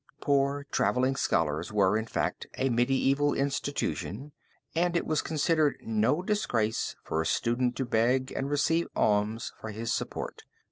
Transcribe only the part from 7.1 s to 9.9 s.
a student to beg and receive alms for